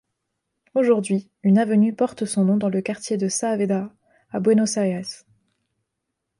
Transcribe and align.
Aujourd'hui, 0.73 1.29
une 1.43 1.59
avenue 1.59 1.93
porte 1.95 2.25
son 2.25 2.43
nom 2.43 2.57
dans 2.57 2.69
le 2.69 2.81
quartier 2.81 3.17
de 3.17 3.29
Saavedra 3.29 3.93
à 4.31 4.39
Buenos 4.39 4.77
Aires. 4.77 5.23